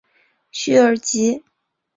[0.51, 1.43] 叙尔吉。